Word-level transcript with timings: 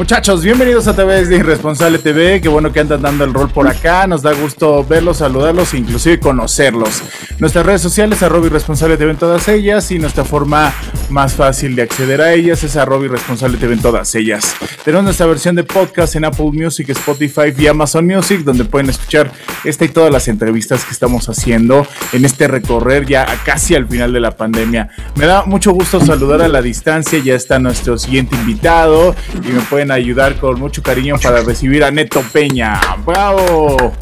Muchachos, 0.00 0.42
bienvenidos 0.42 0.88
a 0.88 0.96
TV 0.96 1.26
de 1.26 1.36
Irresponsable 1.36 1.98
TV. 1.98 2.40
Qué 2.40 2.48
bueno 2.48 2.72
que 2.72 2.80
andan 2.80 3.02
dando 3.02 3.22
el 3.22 3.34
rol 3.34 3.50
por 3.50 3.68
acá. 3.68 4.06
Nos 4.06 4.22
da 4.22 4.32
gusto 4.32 4.82
verlos, 4.82 5.18
saludarlos 5.18 5.74
e 5.74 5.76
inclusive 5.76 6.18
conocerlos. 6.18 7.02
Nuestras 7.38 7.66
redes 7.66 7.82
sociales, 7.82 8.22
arroba 8.22 8.46
Irresponsable 8.46 8.96
TV 8.96 9.10
en 9.10 9.18
todas 9.18 9.46
ellas. 9.48 9.90
Y 9.90 9.98
nuestra 9.98 10.24
forma 10.24 10.72
más 11.10 11.34
fácil 11.34 11.76
de 11.76 11.82
acceder 11.82 12.22
a 12.22 12.32
ellas 12.32 12.64
es 12.64 12.76
arroba 12.76 13.04
Irresponsable 13.04 13.58
TV 13.58 13.74
en 13.74 13.82
todas 13.82 14.14
ellas. 14.14 14.56
Tenemos 14.86 15.04
nuestra 15.04 15.26
versión 15.26 15.54
de 15.54 15.64
podcast 15.64 16.16
en 16.16 16.24
Apple 16.24 16.50
Music, 16.50 16.88
Spotify 16.88 17.52
y 17.58 17.66
Amazon 17.66 18.06
Music, 18.06 18.40
donde 18.40 18.64
pueden 18.64 18.88
escuchar 18.88 19.30
esta 19.64 19.84
y 19.84 19.88
todas 19.88 20.10
las 20.10 20.28
entrevistas 20.28 20.82
que 20.86 20.92
estamos 20.92 21.28
haciendo 21.28 21.86
en 22.14 22.24
este 22.24 22.48
recorrer 22.48 23.04
ya 23.04 23.26
casi 23.44 23.74
al 23.74 23.86
final 23.86 24.14
de 24.14 24.20
la 24.20 24.30
pandemia. 24.30 24.88
Me 25.16 25.26
da 25.26 25.44
mucho 25.44 25.72
gusto 25.72 26.00
saludar 26.00 26.40
a 26.40 26.48
la 26.48 26.62
distancia. 26.62 27.18
Ya 27.18 27.34
está 27.34 27.58
nuestro 27.58 27.98
siguiente 27.98 28.34
invitado 28.36 29.14
y 29.44 29.48
me 29.48 29.60
pueden 29.60 29.89
ayudar 29.90 30.36
con 30.36 30.58
mucho 30.58 30.82
cariño 30.82 31.16
para 31.22 31.42
recibir 31.42 31.84
a 31.84 31.90
Neto 31.90 32.22
Peña. 32.32 32.80
¡Bravo! 33.04 33.92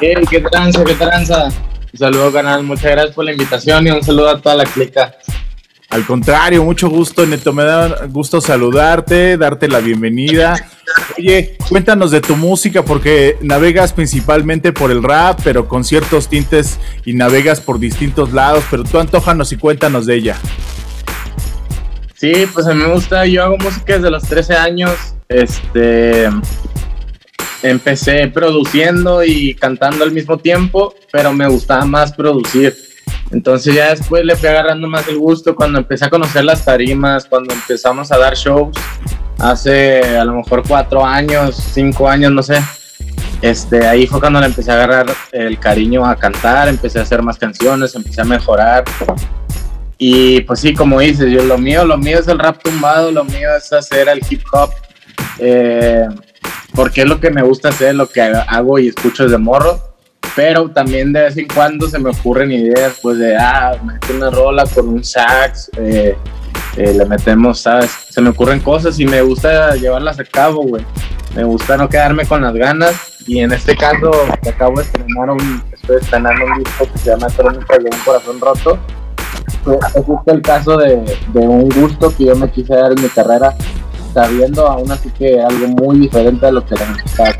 Hey, 0.00 0.16
qué 0.30 0.40
tranza, 0.40 0.84
qué 0.84 0.94
tranza. 0.94 1.44
Un 1.44 1.98
saludo, 1.98 2.32
canal. 2.32 2.62
Muchas 2.62 2.90
gracias 2.92 3.14
por 3.14 3.24
la 3.24 3.32
invitación 3.32 3.86
y 3.86 3.90
un 3.90 4.02
saludo 4.02 4.30
a 4.30 4.40
toda 4.40 4.56
la 4.56 4.64
clica. 4.64 5.14
Al 5.88 6.04
contrario, 6.04 6.64
mucho 6.64 6.90
gusto, 6.90 7.24
Neto. 7.24 7.52
Me 7.52 7.62
da 7.62 8.06
gusto 8.06 8.40
saludarte, 8.40 9.36
darte 9.36 9.68
la 9.68 9.78
bienvenida. 9.78 10.54
Oye, 11.16 11.56
cuéntanos 11.68 12.10
de 12.10 12.20
tu 12.20 12.36
música 12.36 12.84
porque 12.84 13.38
navegas 13.40 13.92
principalmente 13.92 14.72
por 14.72 14.90
el 14.90 15.02
rap, 15.02 15.40
pero 15.44 15.68
con 15.68 15.84
ciertos 15.84 16.28
tintes 16.28 16.78
y 17.04 17.14
navegas 17.14 17.60
por 17.60 17.78
distintos 17.78 18.32
lados. 18.32 18.64
Pero 18.70 18.84
tú 18.84 18.98
antojanos 18.98 19.52
y 19.52 19.56
cuéntanos 19.56 20.06
de 20.06 20.16
ella. 20.16 20.36
Sí, 22.16 22.32
pues 22.54 22.66
a 22.66 22.72
mí 22.72 22.82
me 22.82 22.92
gusta, 22.92 23.26
yo 23.26 23.44
hago 23.44 23.58
música 23.58 23.94
desde 23.94 24.10
los 24.10 24.22
13 24.22 24.54
años, 24.54 24.92
este, 25.28 26.30
empecé 27.62 28.28
produciendo 28.28 29.22
y 29.22 29.54
cantando 29.54 30.02
al 30.02 30.12
mismo 30.12 30.38
tiempo, 30.38 30.94
pero 31.12 31.34
me 31.34 31.46
gustaba 31.46 31.84
más 31.84 32.14
producir. 32.14 32.74
Entonces 33.32 33.74
ya 33.74 33.90
después 33.90 34.24
le 34.24 34.34
fui 34.34 34.48
agarrando 34.48 34.88
más 34.88 35.06
el 35.08 35.18
gusto 35.18 35.54
cuando 35.54 35.78
empecé 35.78 36.06
a 36.06 36.10
conocer 36.10 36.42
las 36.42 36.64
tarimas, 36.64 37.26
cuando 37.26 37.52
empezamos 37.52 38.10
a 38.10 38.16
dar 38.16 38.34
shows, 38.34 38.74
hace 39.38 40.16
a 40.16 40.24
lo 40.24 40.36
mejor 40.36 40.62
cuatro 40.66 41.04
años, 41.04 41.54
cinco 41.56 42.08
años, 42.08 42.32
no 42.32 42.42
sé. 42.42 42.62
Este, 43.42 43.86
ahí 43.86 44.06
fue 44.06 44.20
cuando 44.20 44.40
le 44.40 44.46
empecé 44.46 44.70
a 44.70 44.74
agarrar 44.74 45.06
el 45.32 45.58
cariño 45.58 46.06
a 46.06 46.16
cantar, 46.16 46.68
empecé 46.68 46.98
a 46.98 47.02
hacer 47.02 47.20
más 47.20 47.36
canciones, 47.36 47.94
empecé 47.94 48.22
a 48.22 48.24
mejorar. 48.24 48.84
Y 49.98 50.40
pues 50.42 50.60
sí, 50.60 50.74
como 50.74 51.00
dices, 51.00 51.30
yo 51.30 51.42
lo 51.44 51.56
mío, 51.56 51.84
lo 51.84 51.96
mío 51.96 52.18
es 52.18 52.28
el 52.28 52.38
rap 52.38 52.62
tumbado, 52.62 53.10
lo 53.10 53.24
mío 53.24 53.48
es 53.56 53.72
hacer 53.72 54.08
el 54.08 54.20
hip 54.28 54.42
hop, 54.52 54.70
eh, 55.38 56.06
porque 56.74 57.02
es 57.02 57.08
lo 57.08 57.18
que 57.18 57.30
me 57.30 57.42
gusta 57.42 57.70
hacer, 57.70 57.94
lo 57.94 58.08
que 58.08 58.20
hago 58.20 58.78
y 58.78 58.88
escucho 58.88 59.24
desde 59.24 59.38
morro. 59.38 59.80
Pero 60.34 60.70
también 60.70 61.14
de 61.14 61.22
vez 61.22 61.36
en 61.38 61.48
cuando 61.48 61.88
se 61.88 61.98
me 61.98 62.10
ocurren 62.10 62.52
ideas, 62.52 62.98
pues 63.00 63.16
de, 63.16 63.36
ah, 63.36 63.72
mete 63.82 64.12
una 64.12 64.28
rola 64.28 64.66
con 64.66 64.88
un 64.88 65.02
sax, 65.02 65.70
eh, 65.78 66.14
eh, 66.76 66.92
le 66.92 67.06
metemos, 67.06 67.60
¿sabes? 67.60 67.90
Se 68.10 68.20
me 68.20 68.28
ocurren 68.30 68.60
cosas 68.60 69.00
y 69.00 69.06
me 69.06 69.22
gusta 69.22 69.74
llevarlas 69.76 70.20
a 70.20 70.24
cabo, 70.24 70.62
güey. 70.62 70.84
Me 71.34 71.44
gusta 71.44 71.78
no 71.78 71.88
quedarme 71.88 72.26
con 72.26 72.42
las 72.42 72.52
ganas. 72.52 73.14
Y 73.26 73.38
en 73.40 73.52
este 73.52 73.74
caso, 73.74 74.10
acabo 74.46 74.76
de 74.76 74.84
estrenar 74.84 75.30
un, 75.30 75.62
estoy 75.72 75.96
estrenando 76.02 76.44
un 76.44 76.62
disco 76.62 76.86
que 76.92 76.98
se 76.98 77.10
llama 77.10 77.28
Crónicas 77.34 77.78
de 77.78 77.90
un 77.90 77.98
Corazón 78.04 78.40
Roto 78.40 78.78
justo 79.64 80.32
el 80.32 80.42
caso 80.42 80.76
de, 80.76 81.04
un 81.34 81.68
gusto 81.68 82.14
que 82.16 82.26
yo 82.26 82.36
me 82.36 82.50
quise 82.50 82.74
dar 82.74 82.92
en 82.92 83.02
mi 83.02 83.08
carrera, 83.08 83.54
sabiendo 84.14 84.66
aún 84.66 84.90
así 84.90 85.10
que 85.10 85.40
algo 85.40 85.68
muy 85.68 86.00
diferente 86.00 86.46
a 86.46 86.52
lo 86.52 86.64
que 86.64 86.74
la 86.74 86.86
gente 86.86 87.36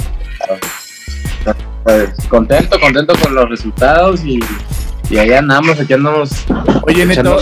pues, 1.85 2.13
contento, 2.29 2.81
contento 2.81 3.15
con 3.23 3.35
los 3.35 3.49
resultados 3.49 4.25
y, 4.25 4.41
y 5.11 5.19
ahí 5.19 5.33
andamos, 5.33 5.79
aquí 5.79 5.93
andamos. 5.93 6.31
Oye, 6.83 7.07
Neto, 7.07 7.39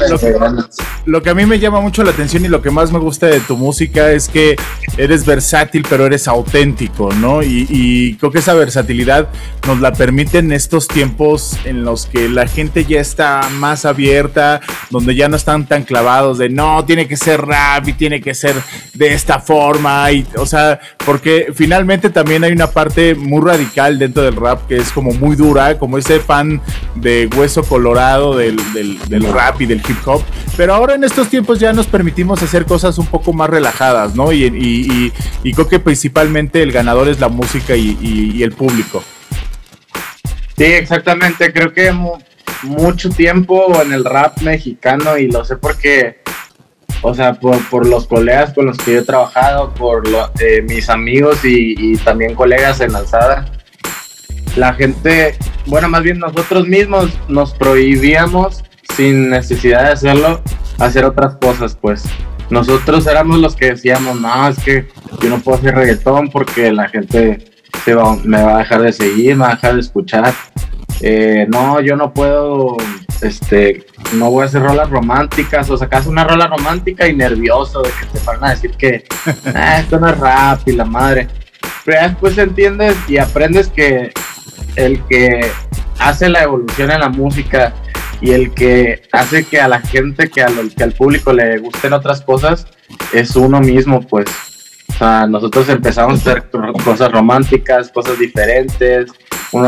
lo 1.06 1.22
que, 1.22 1.30
a 1.30 1.34
mí 1.34 1.44
me 1.46 1.58
llama 1.58 1.80
mucho 1.80 2.02
la 2.02 2.10
atención 2.10 2.44
y 2.44 2.48
lo 2.48 2.62
que 2.62 2.70
más 2.70 2.92
me 2.92 2.98
gusta 2.98 3.26
de 3.26 3.40
tu 3.40 3.56
música 3.56 4.10
es 4.10 4.28
que 4.28 4.56
eres 4.96 5.26
versátil, 5.26 5.84
pero 5.88 6.06
eres 6.06 6.28
auténtico, 6.28 7.12
¿no? 7.12 7.42
Y, 7.42 8.16
creo 8.18 8.32
que 8.32 8.38
esa 8.38 8.54
versatilidad 8.54 9.28
nos 9.66 9.80
la 9.80 9.92
permite 9.92 10.38
en 10.38 10.52
estos 10.52 10.88
tiempos 10.88 11.58
en 11.64 11.84
los 11.84 12.06
que 12.06 12.28
la 12.28 12.46
gente 12.46 12.84
ya 12.84 13.00
está 13.00 13.48
más 13.58 13.84
abierta, 13.84 14.60
donde 14.90 15.14
ya 15.14 15.28
no 15.28 15.36
están 15.36 15.66
tan 15.66 15.84
clavados 15.84 16.38
de 16.38 16.48
no, 16.48 16.84
tiene 16.84 17.06
que 17.06 17.16
ser 17.16 17.42
rap 17.42 17.86
y 17.88 17.92
tiene 17.94 18.20
que 18.20 18.34
ser 18.34 18.54
de 18.94 19.12
esta 19.12 19.40
forma, 19.40 20.10
y, 20.12 20.26
o 20.36 20.46
sea, 20.46 20.80
porque 21.04 21.48
finalmente 21.54 22.10
también 22.10 22.44
hay 22.44 22.52
una 22.52 22.68
parte 22.68 23.14
muy 23.14 23.42
radical 23.42 23.98
dentro 23.98 24.22
del 24.22 24.36
rap 24.36 24.66
que 24.66 24.76
es 24.76 24.90
como 24.90 25.12
muy 25.12 25.36
dura, 25.36 25.78
como 25.78 25.98
ese 25.98 26.20
fan 26.20 26.60
de 26.94 27.28
West 27.36 27.53
colorado 27.62 28.36
del, 28.36 28.58
rap 29.32 29.60
y 29.60 29.66
del 29.66 29.78
hip 29.78 29.96
hop. 30.06 30.22
Pero 30.56 30.74
ahora 30.74 30.94
en 30.94 31.04
estos 31.04 31.28
tiempos 31.28 31.58
ya 31.58 31.72
nos 31.72 31.86
permitimos 31.86 32.42
hacer 32.42 32.64
cosas 32.64 32.98
un 32.98 33.06
poco 33.06 33.32
más 33.32 33.50
relajadas, 33.50 34.14
¿no? 34.14 34.32
Y, 34.32 35.12
creo 35.54 35.68
que 35.68 35.78
principalmente 35.78 36.62
el 36.62 36.72
ganador 36.72 37.08
es 37.08 37.20
la 37.20 37.28
música 37.28 37.76
y, 37.76 38.42
el 38.42 38.52
público. 38.52 39.02
Sí, 40.56 40.64
exactamente. 40.64 41.52
Creo 41.52 41.72
que 41.72 41.92
mucho 42.62 43.10
tiempo 43.10 43.80
en 43.82 43.92
el 43.92 44.04
rap 44.04 44.40
mexicano 44.40 45.18
y 45.18 45.30
lo 45.30 45.44
sé 45.44 45.56
porque, 45.56 46.18
o 47.02 47.14
sea, 47.14 47.34
por, 47.34 47.86
los 47.86 48.06
colegas 48.06 48.52
con 48.52 48.66
los 48.66 48.78
que 48.78 48.94
yo 48.94 48.98
he 49.00 49.04
trabajado, 49.04 49.74
por 49.74 50.04
eh, 50.40 50.62
mis 50.62 50.88
amigos 50.88 51.38
y, 51.44 51.96
también 51.98 52.34
colegas 52.34 52.80
en 52.80 52.94
alzada, 52.94 53.46
la 54.56 54.72
gente 54.74 55.36
bueno, 55.66 55.88
más 55.88 56.02
bien 56.02 56.18
nosotros 56.18 56.66
mismos 56.66 57.10
nos 57.28 57.54
prohibíamos 57.54 58.64
sin 58.96 59.30
necesidad 59.30 59.84
de 59.84 59.92
hacerlo, 59.92 60.40
hacer 60.78 61.04
otras 61.04 61.36
cosas, 61.36 61.76
pues. 61.80 62.04
Nosotros 62.50 63.06
éramos 63.06 63.38
los 63.38 63.56
que 63.56 63.70
decíamos, 63.70 64.20
no, 64.20 64.48
es 64.48 64.58
que 64.58 64.88
yo 65.22 65.30
no 65.30 65.38
puedo 65.38 65.58
hacer 65.58 65.74
reggaetón 65.74 66.28
porque 66.28 66.70
la 66.72 66.88
gente 66.88 67.50
se 67.84 67.94
va, 67.94 68.16
me 68.22 68.42
va 68.42 68.56
a 68.56 68.58
dejar 68.58 68.82
de 68.82 68.92
seguir, 68.92 69.36
me 69.36 69.44
va 69.44 69.52
a 69.52 69.54
dejar 69.54 69.74
de 69.74 69.80
escuchar. 69.80 70.34
Eh, 71.00 71.46
no, 71.48 71.80
yo 71.80 71.96
no 71.96 72.12
puedo, 72.12 72.76
este, 73.22 73.86
no 74.14 74.30
voy 74.30 74.42
a 74.42 74.46
hacer 74.46 74.62
rolas 74.62 74.90
románticas, 74.90 75.68
o 75.70 75.76
sacas 75.76 76.06
una 76.06 76.24
rola 76.24 76.46
romántica 76.46 77.08
y 77.08 77.16
nervioso 77.16 77.82
de 77.82 77.90
que 77.90 78.18
te 78.18 78.24
van 78.24 78.44
a 78.44 78.50
decir 78.50 78.72
que 78.72 79.04
ah, 79.54 79.80
esto 79.80 79.98
no 79.98 80.08
es 80.08 80.18
rap 80.18 80.60
y 80.66 80.72
la 80.72 80.84
madre. 80.84 81.28
Pero 81.84 82.02
después 82.02 82.38
entiendes 82.38 82.96
y 83.08 83.18
aprendes 83.18 83.68
que 83.68 84.12
el 84.76 85.02
que 85.04 85.50
hace 85.98 86.28
la 86.28 86.42
evolución 86.42 86.90
en 86.90 87.00
la 87.00 87.08
música 87.08 87.72
y 88.20 88.32
el 88.32 88.52
que 88.54 89.02
hace 89.12 89.44
que 89.44 89.60
a 89.60 89.68
la 89.68 89.80
gente, 89.80 90.30
que, 90.30 90.44
que 90.76 90.84
al 90.84 90.92
público 90.92 91.32
le 91.32 91.58
gusten 91.58 91.92
otras 91.92 92.20
cosas, 92.22 92.66
es 93.12 93.36
uno 93.36 93.60
mismo, 93.60 94.00
pues. 94.00 94.26
O 94.88 94.92
sea, 94.96 95.26
nosotros 95.26 95.68
empezamos 95.68 96.26
a 96.26 96.30
hacer 96.30 96.50
cosas 96.84 97.10
románticas, 97.10 97.90
cosas 97.90 98.18
diferentes, 98.18 99.10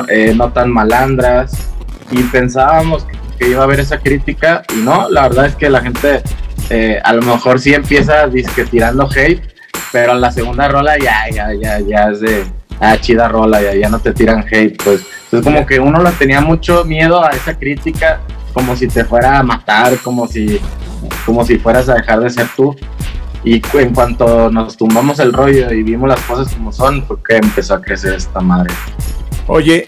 eh, 0.08 0.32
no 0.36 0.52
tan 0.52 0.70
malandras, 0.70 1.70
y 2.10 2.22
pensábamos 2.24 3.06
que, 3.38 3.48
iba 3.48 3.60
a 3.60 3.64
haber 3.64 3.80
esa 3.80 3.98
crítica, 3.98 4.62
y 4.74 4.82
no, 4.82 5.08
la 5.10 5.22
verdad 5.22 5.46
es 5.46 5.56
que 5.56 5.68
la 5.68 5.80
gente 5.80 6.22
eh, 6.70 7.00
a 7.04 7.12
lo 7.12 7.22
mejor 7.22 7.60
sí 7.60 7.74
empieza 7.74 8.26
disque 8.28 8.64
tirando 8.64 9.08
hate, 9.10 9.42
pero 9.92 10.14
la 10.14 10.32
segunda 10.32 10.68
rola 10.68 10.96
ya, 10.98 11.28
ya, 11.30 11.52
ya, 11.54 11.80
ya 11.80 12.10
es 12.10 12.20
de, 12.20 12.44
ah, 12.80 12.96
chida 12.98 13.28
rola, 13.28 13.62
ya, 13.62 13.74
ya 13.74 13.88
no 13.88 13.98
te 13.98 14.12
tiran 14.12 14.44
hate, 14.50 14.76
pues. 14.82 15.04
Entonces 15.24 15.44
como 15.44 15.66
que 15.66 15.80
uno 15.80 16.02
le 16.02 16.10
tenía 16.12 16.40
mucho 16.40 16.84
miedo 16.84 17.24
a 17.24 17.30
esa 17.30 17.56
crítica, 17.58 18.20
como 18.52 18.76
si 18.76 18.88
te 18.88 19.04
fuera 19.04 19.38
a 19.38 19.42
matar, 19.42 19.98
como 19.98 20.26
si 20.26 20.60
como 21.24 21.44
si 21.44 21.58
fueras 21.58 21.88
a 21.88 21.94
dejar 21.94 22.20
de 22.20 22.30
ser 22.30 22.48
tú. 22.56 22.74
Y 23.44 23.62
en 23.74 23.94
cuanto 23.94 24.50
nos 24.50 24.76
tumbamos 24.76 25.20
el 25.20 25.32
rollo 25.32 25.72
y 25.72 25.82
vimos 25.82 26.08
las 26.08 26.20
cosas 26.22 26.52
como 26.52 26.72
son, 26.72 27.04
fue 27.06 27.16
que 27.22 27.36
empezó 27.36 27.74
a 27.74 27.80
crecer 27.80 28.14
esta 28.14 28.40
madre. 28.40 28.74
Oye, 29.48 29.86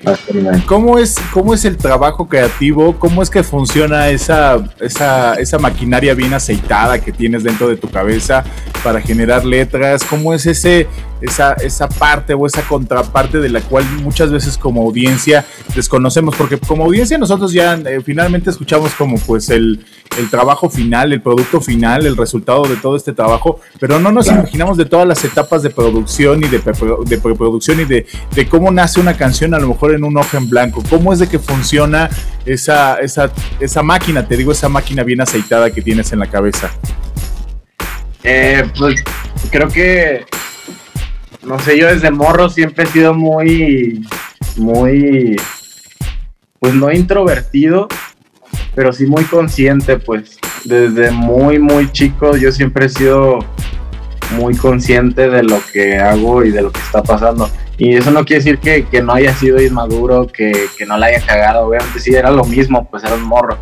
¿cómo 0.67 1.01
es, 1.01 1.17
¿cómo 1.33 1.53
es 1.53 1.65
el 1.65 1.77
trabajo 1.77 2.29
creativo? 2.29 2.97
¿Cómo 2.97 3.21
es 3.21 3.29
que 3.29 3.43
funciona 3.43 4.09
esa, 4.09 4.59
esa, 4.79 5.35
esa 5.35 5.59
maquinaria 5.59 6.15
bien 6.15 6.33
aceitada 6.33 7.01
que 7.01 7.11
tienes 7.11 7.43
dentro 7.43 7.69
de 7.69 7.77
tu 7.77 7.91
cabeza 7.91 8.45
para 8.85 9.01
generar 9.01 9.45
letras? 9.45 10.05
¿Cómo 10.05 10.33
es 10.33 10.47
ese, 10.47 10.87
esa, 11.21 11.55
esa 11.55 11.89
parte 11.89 12.35
o 12.35 12.47
esa 12.47 12.63
contraparte 12.63 13.39
de 13.39 13.49
la 13.49 13.61
cual 13.61 13.85
muchas 14.03 14.31
veces 14.31 14.59
como 14.59 14.83
audiencia 14.83 15.45
desconocemos? 15.75 16.35
Porque 16.37 16.59
como 16.59 16.85
audiencia 16.85 17.19
nosotros 17.19 17.53
ya 17.53 17.75
eh, 17.75 18.01
finalmente 18.05 18.51
escuchamos 18.51 18.93
como 18.95 19.19
pues 19.19 19.51
el, 19.51 19.85
el 20.19 20.31
trabajo 20.31 20.69
final, 20.69 21.13
el 21.13 21.21
producto 21.21 21.61
final, 21.61 22.07
el 22.07 22.17
resultado 22.17 22.63
de 22.67 22.77
todo 22.77 22.97
este 22.97 23.13
trabajo, 23.13 23.61
pero 23.79 23.99
no 23.99 24.11
nos 24.11 24.29
imaginamos 24.29 24.77
de 24.77 24.85
todas 24.85 25.07
las 25.07 25.25
etapas 25.25 25.63
de 25.63 25.71
producción 25.71 26.43
y 26.43 26.49
de, 26.49 26.59
de 27.07 27.19
preproducción 27.19 27.81
y 27.81 27.85
de, 27.85 28.07
de 28.35 28.49
cómo 28.49 28.71
nace 28.71 29.01
una 29.01 29.17
canción 29.17 29.55
a 29.55 29.59
lo 29.59 29.69
mejor 29.69 29.95
en 29.95 30.05
un 30.05 30.17
ojo 30.17 30.37
en 30.37 30.49
blanco? 30.49 30.83
¿Cómo 30.89 31.13
es 31.13 31.19
de 31.19 31.29
que 31.29 31.39
funciona 31.39 32.09
esa, 32.45 32.97
esa, 32.97 33.31
esa 33.61 33.83
máquina, 33.83 34.27
te 34.27 34.37
digo, 34.37 34.53
esa 34.53 34.69
máquina 34.69 35.03
bien 35.03 35.21
aceitada 35.21 35.71
que 35.71 35.83
tienes 35.83 36.13
en 36.13 36.19
la 36.19 36.27
cabeza? 36.27 36.71
Eh, 38.25 38.65
pues 38.77 39.03
creo 39.51 39.69
que, 39.69 40.25
no 41.43 41.59
sé, 41.59 41.79
yo 41.79 41.87
desde 41.87 42.11
morro 42.11 42.49
siempre 42.49 42.85
he 42.85 42.87
sido 42.89 43.15
muy, 43.15 44.05
muy, 44.57 45.37
pues 46.59 46.75
no 46.75 46.91
introvertido, 46.93 47.89
pero 48.75 48.93
sí 48.93 49.07
muy 49.07 49.25
consciente, 49.25 49.99
pues 49.99 50.39
desde 50.65 51.11
muy, 51.11 51.59
muy 51.59 51.91
chico 51.93 52.37
yo 52.37 52.53
siempre 52.53 52.87
he 52.87 52.89
sido 52.89 53.39
muy 54.33 54.57
consciente 54.57 55.31
de 55.31 55.43
lo 55.43 55.61
que 55.73 55.97
hago 55.99 56.45
y 56.45 56.51
de 56.51 56.63
lo 56.63 56.73
que 56.73 56.81
está 56.81 57.03
pasando. 57.03 57.51
Y 57.79 57.95
eso 57.95 58.11
no 58.11 58.25
quiere 58.25 58.43
decir 58.43 58.59
que, 58.59 58.85
que 58.87 59.01
no 59.01 59.13
haya 59.13 59.33
sido 59.35 59.63
inmaduro, 59.63 60.27
que, 60.27 60.67
que, 60.77 60.85
no 60.85 60.99
la 60.99 61.07
haya 61.07 61.25
cagado. 61.25 61.69
Obviamente 61.69 62.01
sí, 62.01 62.13
era 62.13 62.31
lo 62.31 62.45
mismo, 62.45 62.89
pues 62.91 63.05
era 63.05 63.15
un 63.15 63.23
morro. 63.23 63.57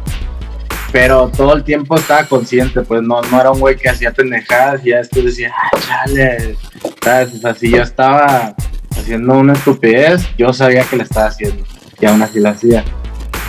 Pero 0.92 1.30
todo 1.36 1.54
el 1.54 1.64
tiempo 1.64 1.96
estaba 1.96 2.24
consciente, 2.24 2.80
pues 2.82 3.02
no, 3.02 3.20
no 3.22 3.40
era 3.40 3.50
un 3.50 3.60
güey 3.60 3.76
que 3.76 3.88
hacía 3.88 4.12
pendejadas 4.12 4.82
ya 4.82 4.98
después 4.98 5.24
decía, 5.24 5.52
ah, 5.54 5.78
chale, 5.78 6.56
¿sabes? 7.02 7.34
O 7.34 7.38
sea, 7.38 7.54
si 7.54 7.70
yo 7.70 7.82
estaba 7.82 8.54
haciendo 8.90 9.34
una 9.34 9.52
estupidez, 9.52 10.22
yo 10.38 10.52
sabía 10.52 10.84
que 10.84 10.96
la 10.96 11.02
estaba 11.02 11.26
haciendo 11.26 11.64
y 12.00 12.06
aún 12.06 12.22
así 12.22 12.40
la 12.40 12.50
hacía. 12.50 12.84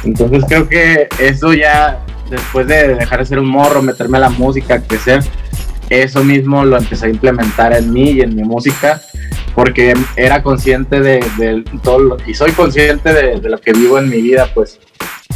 Entonces 0.04 0.44
creo 0.48 0.68
que 0.68 1.07
eso 1.19 1.54
ya, 1.54 2.04
después 2.30 2.68
de 2.68 2.95
dejar 2.95 3.19
de 3.19 3.25
ser 3.25 3.39
un 3.39 3.48
morro, 3.48 3.81
meterme 3.81 4.18
a 4.18 4.22
la 4.22 4.30
música, 4.30 4.81
crecer, 4.81 5.24
eso 5.89 6.24
mismo 6.24 6.66
lo 6.66 6.78
empecé 6.78 7.06
a 7.06 7.10
implementar 7.10 7.74
en 7.74 7.94
mí 7.94 8.12
y 8.12 8.22
en 8.22 8.36
mi 8.36 8.44
música 8.44 9.01
porque 9.57 9.95
era 10.16 10.44
consciente 10.44 11.01
de, 11.01 11.63
todo 11.81 12.18
y 12.28 12.36
soy 12.36 12.51
consciente 12.51 13.12
de, 13.12 13.50
lo 13.50 13.60
que 13.60 13.74
vivo 13.74 13.98
en 13.98 14.07
mi 14.07 14.22
vida, 14.22 14.48
pues, 14.54 14.80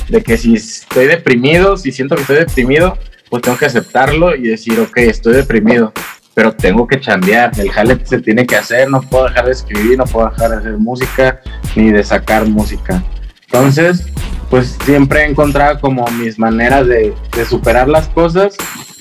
de 0.10 0.22
que 0.22 0.38
si 0.38 0.56
estoy 0.56 1.08
deprimido, 1.08 1.78
si 1.78 1.92
siento 1.92 2.16
que 2.16 2.22
estoy 2.22 2.38
deprimido, 2.38 2.98
pues 3.30 3.42
tengo 3.42 3.58
que 3.58 3.66
aceptarlo 3.66 4.36
y 4.36 4.44
decir, 4.44 4.80
ok, 4.80 4.98
estoy 4.98 5.34
deprimido, 5.34 5.94
pero 6.34 6.54
tengo 6.54 6.88
que 6.88 7.00
chambear, 7.00 7.52
el 7.58 7.72
jale 7.72 7.98
se 8.06 8.20
tiene 8.20 8.46
que 8.46 8.56
hacer, 8.56 8.90
no 8.90 9.02
puedo 9.02 9.26
dejar 9.26 9.46
de 9.46 9.52
escribir, 9.52 9.98
no 9.98 10.06
puedo 10.06 10.30
dejar 10.30 10.52
de 10.52 10.58
hacer 10.58 10.78
música, 10.78 11.42
ni 11.76 11.92
de 11.92 12.04
sacar 12.04 12.46
música. 12.48 13.04
Entonces, 13.46 14.06
pues 14.50 14.78
siempre 14.86 15.22
he 15.22 15.30
encontrado 15.30 15.80
como 15.80 16.06
mis 16.12 16.38
maneras 16.38 16.88
de, 16.88 17.14
de 17.36 17.46
superar 17.46 17.88
las 17.88 18.08
cosas 18.10 18.56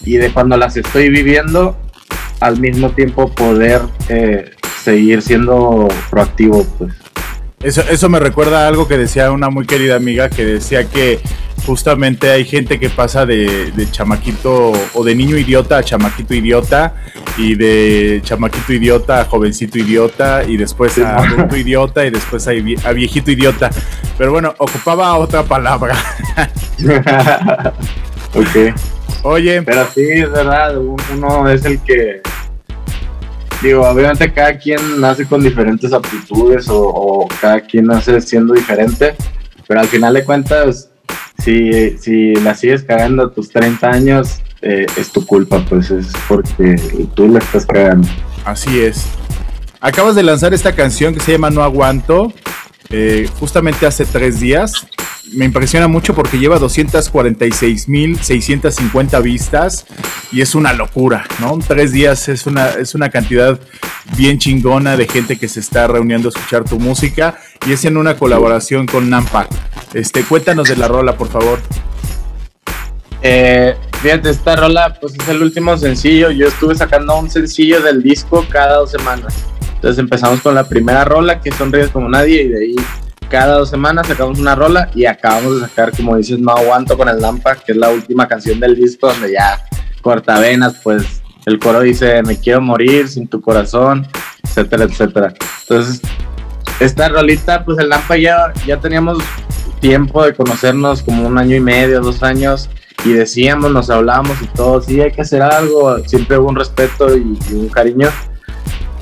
y 0.05 0.17
de 0.17 0.33
cuando 0.33 0.57
las 0.57 0.77
estoy 0.77 1.09
viviendo, 1.09 1.77
al 2.41 2.59
mismo 2.59 2.91
tiempo 2.91 3.31
poder 3.33 3.83
eh, 4.09 4.51
seguir 4.83 5.23
siendo 5.23 5.89
proactivo, 6.11 6.65
pues. 6.79 6.95
Eso, 7.63 7.83
eso 7.83 8.09
me 8.09 8.19
recuerda 8.19 8.65
a 8.65 8.69
algo 8.69 8.89
que 8.89 8.97
decía 8.97 9.31
una 9.31 9.51
muy 9.51 9.67
querida 9.67 9.97
amiga 9.97 10.31
que 10.31 10.47
decía 10.47 10.89
que 10.89 11.21
justamente 11.67 12.31
hay 12.31 12.47
gente 12.47 12.81
que 12.81 12.89
pasa 12.89 13.27
de, 13.27 13.71
chamaquito 13.91 14.73
o 14.95 15.05
de 15.05 15.15
niño 15.15 15.37
idiota 15.37 15.77
a 15.77 15.83
chamaquito 15.83 16.35
idiota 16.35 16.95
y 17.37 17.57
de 17.57 18.23
chamaquito 18.25 18.73
idiota 18.73 19.21
a 19.21 19.25
jovencito 19.27 19.79
idiota 19.79 20.43
y 20.45 20.57
después 20.57 20.99
a 20.99 21.17
adulto 21.17 21.55
idiota 21.55 22.07
y 22.07 22.11
después 22.11 22.49
a, 22.49 22.53
a, 22.53 22.93
viejito 22.93 23.31
idiota. 23.31 23.71
Pero 24.17 24.33
bueno, 24.33 24.55
ocupaba 24.57 25.15
otra 25.19 25.43
palabra. 25.43 25.95
ok. 28.35 28.75
Oye. 29.23 29.63
Pero 29.63 29.87
sí, 29.95 30.07
es 30.09 30.33
verdad, 30.33 30.79
uno 30.79 31.49
es 31.51 31.65
el 31.67 31.79
que 31.81 32.23
digo, 33.63 33.83
obviamente 33.89 34.33
cada 34.33 34.57
quien 34.59 35.01
nace 35.01 35.27
con 35.27 35.43
diferentes 35.43 35.93
aptitudes 35.93 36.67
o, 36.69 37.29
cada 37.41 37.61
quien 37.61 37.87
nace 37.87 38.21
siendo 38.21 38.55
diferente, 38.55 39.15
pero 39.67 39.81
al 39.81 39.87
final 39.87 40.15
de 40.15 40.25
cuentas, 40.25 40.91
si, 41.43 41.97
si 41.99 42.35
la 42.37 42.55
sigues 42.55 42.83
cagando 42.83 43.25
a 43.25 43.33
tus 43.33 43.51
30 43.51 43.89
años, 43.89 44.41
eh, 44.63 44.87
es 44.97 45.11
tu 45.11 45.25
culpa, 45.25 45.65
pues 45.69 45.91
es 45.91 46.13
porque 46.29 46.77
tú 47.15 47.29
la 47.29 47.39
estás 47.39 47.67
cagando. 47.67 48.09
Así 48.45 48.81
es. 48.81 49.07
Acabas 49.81 50.15
de 50.15 50.23
lanzar 50.23 50.53
esta 50.53 50.75
canción 50.75 51.15
que 51.15 51.21
se 51.21 51.33
llama 51.33 51.51
No 51.51 51.63
Aguanto, 51.63 52.33
eh, 52.91 53.29
justamente 53.39 53.87
hace 53.87 54.05
tres 54.05 54.41
días 54.41 54.87
me 55.33 55.45
impresiona 55.45 55.89
mucho 55.89 56.15
porque 56.15 56.39
lleva 56.39 56.59
246.650 56.59 59.23
vistas 59.23 59.85
y 60.33 60.41
es 60.41 60.55
una 60.55 60.73
locura, 60.73 61.27
¿no? 61.41 61.59
Tres 61.67 61.93
días 61.93 62.29
es 62.29 62.47
una, 62.47 62.71
es 62.71 62.95
una 62.95 63.11
cantidad 63.11 63.59
bien 64.17 64.39
chingona 64.39 64.97
de 64.97 65.07
gente 65.07 65.39
que 65.39 65.49
se 65.49 65.61
está 65.61 65.87
reuniendo 65.87 66.29
a 66.29 66.31
escuchar 66.31 66.65
tu 66.65 66.79
música 66.79 67.39
y 67.67 67.73
es 67.73 67.85
en 67.85 67.97
una 67.97 68.17
colaboración 68.17 68.87
con 68.87 69.11
Nampa. 69.11 69.49
Este, 69.95 70.23
cuéntanos 70.25 70.69
de 70.69 70.77
la 70.77 70.89
rola, 70.89 71.17
por 71.17 71.29
favor. 71.29 71.61
Eh, 73.23 73.77
fíjate, 74.01 74.31
esta 74.31 74.57
rola 74.57 74.97
pues 75.01 75.15
es 75.15 75.29
el 75.29 75.43
último 75.43 75.77
sencillo. 75.77 76.31
Yo 76.31 76.49
estuve 76.49 76.75
sacando 76.75 77.19
un 77.19 77.31
sencillo 77.31 77.81
del 77.81 78.03
disco 78.03 78.47
cada 78.49 78.79
dos 78.79 78.93
semanas. 78.93 79.35
Entonces 79.75 79.99
empezamos 79.99 80.41
con 80.41 80.55
la 80.55 80.69
primera 80.69 81.05
rola 81.05 81.41
que 81.41 81.53
son 81.53 81.73
Ríos 81.73 81.91
como 81.91 82.09
nadie 82.09 82.43
y 82.43 82.49
de 82.49 82.59
ahí 82.59 82.77
cada 83.31 83.59
dos 83.59 83.71
semanas 83.71 84.09
sacamos 84.09 84.41
una 84.41 84.55
rola 84.55 84.91
y 84.95 85.07
acabamos 85.07 85.61
de 85.61 85.69
sacar, 85.69 85.93
como 85.97 86.17
dices, 86.17 86.39
No 86.41 86.53
Aguanto 86.53 86.99
con 86.99 87.09
el 87.09 87.21
Lampa, 87.21 87.55
que 87.55 87.73
es 87.73 87.79
la 87.79 87.89
última 87.91 88.27
canción 88.27 88.59
del 88.59 88.75
disco 88.75 89.07
donde 89.07 89.33
ya 89.33 89.65
corta 90.03 90.41
venas, 90.41 90.81
pues 90.83 91.23
el 91.47 91.59
coro 91.59 91.81
dice, 91.81 92.23
me 92.25 92.39
quiero 92.39 92.61
morir 92.61 93.09
sin 93.09 93.29
tu 93.29 93.41
corazón, 93.41 94.07
etcétera, 94.43 94.85
etcétera. 94.85 95.33
Entonces, 95.63 96.03
esta 96.81 97.09
rolita, 97.09 97.65
pues 97.65 97.79
el 97.79 97.89
Lampa 97.89 98.17
ya, 98.17 98.53
ya 98.67 98.79
teníamos 98.79 99.19
tiempo 99.81 100.25
de 100.25 100.35
conocernos 100.35 101.03
como 101.03 101.27
un 101.27 101.39
año 101.39 101.55
y 101.55 101.61
medio, 101.61 102.01
dos 102.01 102.23
años, 102.25 102.69
y 103.05 103.13
decíamos, 103.13 103.71
nos 103.71 103.91
hablábamos 103.91 104.43
y 104.43 104.47
todo, 104.47 104.83
sí, 104.83 105.01
hay 105.01 105.13
que 105.13 105.23
hacer 105.23 105.41
algo, 105.41 106.01
siempre 106.01 106.37
hubo 106.37 106.49
un 106.49 106.57
respeto 106.57 107.17
y 107.17 107.39
un 107.53 107.69
cariño 107.69 108.09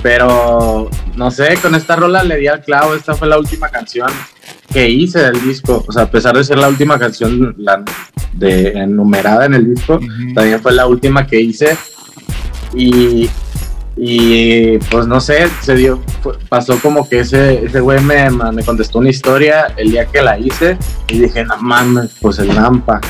pero 0.01 0.89
no 1.15 1.31
sé, 1.31 1.57
con 1.61 1.75
esta 1.75 1.95
rola 1.95 2.23
le 2.23 2.37
di 2.37 2.47
al 2.47 2.61
clavo. 2.61 2.95
Esta 2.95 3.13
fue 3.13 3.27
la 3.27 3.37
última 3.37 3.69
canción 3.69 4.09
que 4.71 4.89
hice 4.89 5.19
del 5.19 5.41
disco. 5.41 5.83
O 5.87 5.91
sea, 5.91 6.03
a 6.03 6.11
pesar 6.11 6.35
de 6.37 6.43
ser 6.43 6.57
la 6.57 6.69
última 6.69 6.97
canción 6.97 7.55
la 7.57 7.83
de 8.33 8.69
enumerada 8.69 9.45
en 9.45 9.55
el 9.55 9.73
disco, 9.73 9.99
también 10.33 10.61
fue 10.61 10.73
la 10.73 10.87
última 10.87 11.27
que 11.27 11.41
hice. 11.41 11.77
Y, 12.73 13.29
y 13.97 14.77
pues 14.77 15.07
no 15.07 15.19
sé, 15.19 15.49
se 15.61 15.75
dio, 15.75 16.01
pasó 16.47 16.79
como 16.79 17.07
que 17.09 17.19
ese, 17.19 17.65
ese 17.65 17.79
güey 17.81 17.99
me, 18.01 18.29
me 18.29 18.63
contestó 18.63 18.99
una 18.99 19.09
historia 19.09 19.73
el 19.75 19.91
día 19.91 20.05
que 20.05 20.21
la 20.21 20.37
hice 20.37 20.77
y 21.07 21.19
dije, 21.19 21.43
no 21.43 21.57
mames, 21.57 22.15
pues 22.21 22.39
el 22.39 22.47
Nampa. 22.47 23.01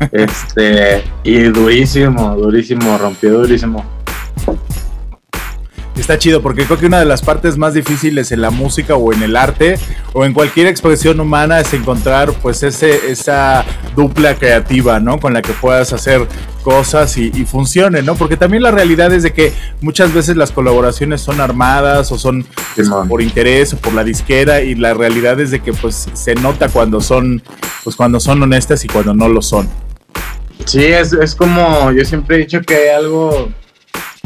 este, 0.12 1.02
y 1.24 1.40
durísimo, 1.44 2.36
durísimo, 2.36 2.96
rompió 2.98 3.40
durísimo 3.40 3.97
está 6.08 6.18
chido 6.18 6.40
porque 6.40 6.64
creo 6.64 6.78
que 6.78 6.86
una 6.86 7.00
de 7.00 7.04
las 7.04 7.20
partes 7.20 7.58
más 7.58 7.74
difíciles 7.74 8.32
en 8.32 8.40
la 8.40 8.50
música 8.50 8.94
o 8.94 9.12
en 9.12 9.22
el 9.22 9.36
arte 9.36 9.78
o 10.14 10.24
en 10.24 10.32
cualquier 10.32 10.66
expresión 10.66 11.20
humana 11.20 11.60
es 11.60 11.74
encontrar 11.74 12.32
pues 12.40 12.62
ese, 12.62 13.10
esa 13.10 13.62
dupla 13.94 14.34
creativa, 14.34 15.00
¿no? 15.00 15.20
Con 15.20 15.34
la 15.34 15.42
que 15.42 15.52
puedas 15.52 15.92
hacer 15.92 16.26
cosas 16.62 17.18
y, 17.18 17.30
funcione, 17.44 18.00
¿no? 18.00 18.14
Porque 18.14 18.38
también 18.38 18.62
la 18.62 18.70
realidad 18.70 19.12
es 19.12 19.22
de 19.22 19.34
que 19.34 19.52
muchas 19.82 20.14
veces 20.14 20.38
las 20.38 20.50
colaboraciones 20.50 21.20
son 21.20 21.42
armadas 21.42 22.10
o 22.10 22.16
son 22.16 22.46
pues, 22.74 22.88
por 23.06 23.20
interés 23.20 23.74
o 23.74 23.76
por 23.76 23.92
la 23.92 24.02
disquera 24.02 24.62
y 24.62 24.76
la 24.76 24.94
realidad 24.94 25.38
es 25.40 25.50
de 25.50 25.60
que 25.60 25.74
pues 25.74 26.08
se 26.14 26.34
nota 26.36 26.70
cuando 26.70 27.02
son 27.02 27.42
pues 27.84 27.96
cuando 27.96 28.18
son 28.18 28.42
honestas 28.42 28.82
y 28.82 28.88
cuando 28.88 29.12
no 29.12 29.28
lo 29.28 29.42
son. 29.42 29.68
Sí, 30.64 30.84
es, 30.84 31.12
es 31.12 31.34
como 31.34 31.92
yo 31.92 32.02
siempre 32.06 32.36
he 32.36 32.38
dicho 32.38 32.62
que 32.62 32.74
hay 32.76 32.88
algo 32.96 33.50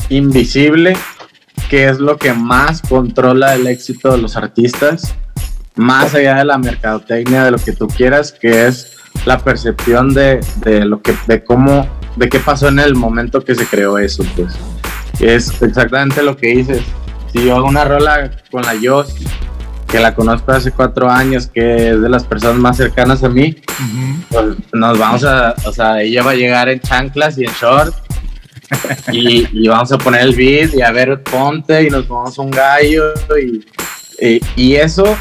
invisible 0.08 0.94
que 1.72 1.88
es 1.88 2.00
lo 2.00 2.18
que 2.18 2.34
más 2.34 2.82
controla 2.82 3.54
el 3.54 3.66
éxito 3.66 4.12
de 4.12 4.18
los 4.18 4.36
artistas, 4.36 5.14
más 5.74 6.14
allá 6.14 6.34
de 6.34 6.44
la 6.44 6.58
mercadotecnia, 6.58 7.44
de 7.44 7.50
lo 7.50 7.56
que 7.56 7.72
tú 7.72 7.88
quieras, 7.88 8.30
que 8.30 8.66
es 8.66 8.98
la 9.24 9.38
percepción 9.38 10.12
de, 10.12 10.44
de 10.56 10.84
lo 10.84 11.00
que, 11.00 11.14
de 11.26 11.42
cómo, 11.42 11.88
de 12.16 12.28
qué 12.28 12.40
pasó 12.40 12.68
en 12.68 12.78
el 12.78 12.94
momento 12.94 13.42
que 13.42 13.54
se 13.54 13.64
creó 13.64 13.96
eso, 13.96 14.22
pues. 14.36 14.52
Es 15.18 15.62
exactamente 15.62 16.22
lo 16.22 16.36
que 16.36 16.48
dices. 16.48 16.82
Si 17.32 17.42
yo 17.42 17.56
hago 17.56 17.68
una 17.68 17.86
rola 17.86 18.30
con 18.50 18.60
la 18.64 18.74
Joss, 18.74 19.14
que 19.88 19.98
la 19.98 20.14
conozco 20.14 20.52
hace 20.52 20.72
cuatro 20.72 21.08
años, 21.08 21.46
que 21.46 21.92
es 21.92 22.02
de 22.02 22.08
las 22.10 22.24
personas 22.24 22.58
más 22.58 22.76
cercanas 22.76 23.24
a 23.24 23.30
mí, 23.30 23.56
pues 24.28 24.56
nos 24.74 24.98
vamos 24.98 25.24
a, 25.24 25.54
o 25.64 25.72
sea, 25.72 26.02
ella 26.02 26.22
va 26.22 26.32
a 26.32 26.34
llegar 26.34 26.68
en 26.68 26.80
chanclas 26.80 27.38
y 27.38 27.44
en 27.44 27.52
short 27.52 27.94
y, 29.12 29.68
vamos 29.68 29.92
a 29.92 29.98
poner 29.98 30.22
el 30.22 30.34
beat 30.34 30.74
y 30.74 30.82
a 30.82 30.90
ver, 30.90 31.22
ponte 31.22 31.84
y 31.84 31.90
nos 31.90 32.08
vamos 32.08 32.38
un 32.38 32.50
gallo 32.50 33.12
y, 33.40 33.64
y, 34.56 34.76
eso 34.76 35.16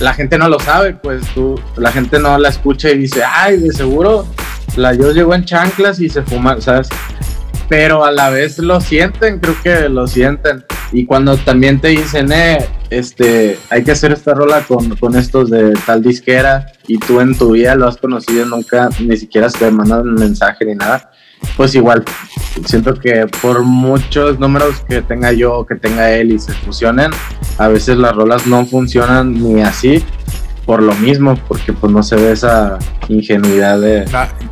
la 0.00 0.14
gente 0.14 0.38
no 0.38 0.48
lo 0.48 0.58
sabe, 0.58 0.94
pues 0.94 1.22
tú, 1.34 1.60
la 1.76 1.92
gente 1.92 2.18
no 2.18 2.38
la 2.38 2.48
escucha 2.48 2.90
y 2.90 2.98
dice, 2.98 3.22
ay, 3.24 3.58
de 3.58 3.72
seguro 3.72 4.26
la 4.76 4.94
yo 4.94 5.12
llegó 5.12 5.34
en 5.34 5.44
chanclas 5.44 6.00
y 6.00 6.08
se 6.08 6.22
fuma, 6.22 6.60
¿sabes? 6.60 6.88
Pero 7.68 8.04
a 8.04 8.10
la 8.10 8.30
vez 8.30 8.58
lo 8.58 8.80
sienten, 8.80 9.38
creo 9.38 9.56
que 9.62 9.88
lo 9.88 10.06
sienten. 10.06 10.64
Y 10.92 11.06
cuando 11.06 11.36
también 11.36 11.80
te 11.80 11.88
dicen, 11.88 12.32
eh, 12.32 12.66
este, 12.90 13.58
hay 13.70 13.84
que 13.84 13.92
hacer 13.92 14.12
esta 14.12 14.34
rola 14.34 14.62
con, 14.66 14.96
con 14.96 15.16
estos 15.16 15.50
de 15.50 15.72
tal 15.86 16.02
disquera 16.02 16.72
y 16.86 16.98
tú 16.98 17.20
en 17.20 17.36
tu 17.36 17.52
vida 17.52 17.74
lo 17.76 17.88
has 17.88 17.96
conocido, 17.96 18.44
nunca 18.44 18.90
ni 19.00 19.16
siquiera 19.16 19.48
te 19.48 19.70
mandan 19.70 20.00
un 20.00 20.14
mensaje 20.14 20.64
ni 20.64 20.74
nada, 20.74 21.10
pues 21.56 21.74
igual, 21.74 22.04
siento 22.66 22.94
que 22.94 23.26
por 23.40 23.62
muchos 23.62 24.38
números 24.38 24.84
que 24.88 25.02
tenga 25.02 25.32
yo, 25.32 25.64
que 25.66 25.76
tenga 25.76 26.10
él 26.12 26.32
y 26.32 26.38
se 26.38 26.52
fusionen, 26.52 27.10
a 27.58 27.68
veces 27.68 27.96
las 27.96 28.14
rolas 28.14 28.46
no 28.46 28.66
funcionan 28.66 29.34
ni 29.34 29.62
así 29.62 30.04
por 30.70 30.84
lo 30.84 30.94
mismo, 30.94 31.36
porque 31.48 31.72
pues 31.72 31.92
no 31.92 32.00
se 32.00 32.14
ve 32.14 32.30
esa 32.30 32.78
ingenuidad 33.08 33.80
de... 33.80 34.04